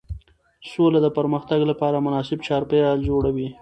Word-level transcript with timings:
سوله 0.71 0.99
د 1.03 1.07
پرمختګ 1.17 1.59
لپاره 1.71 2.03
مناسب 2.05 2.39
چاپېریال 2.47 2.99
جوړوي 3.09 3.47